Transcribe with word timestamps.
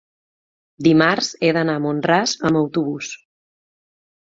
dimarts 0.87 1.29
he 1.43 1.51
d'anar 1.59 1.77
a 1.81 1.83
Mont-ras 1.85 2.35
amb 2.51 2.61
autobús. 2.65 3.13